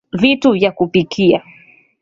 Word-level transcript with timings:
vitu 0.13 0.51
vya 0.51 0.71
kupikia 0.71 1.43